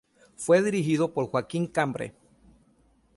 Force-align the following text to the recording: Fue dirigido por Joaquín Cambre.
Fue 0.35 0.63
dirigido 0.63 1.13
por 1.13 1.27
Joaquín 1.27 1.67
Cambre. 1.67 2.15